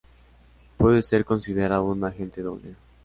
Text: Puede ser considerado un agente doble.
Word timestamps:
Puede 0.77 1.03
ser 1.03 1.23
considerado 1.25 1.83
un 1.83 2.03
agente 2.03 2.41
doble. 2.41 2.73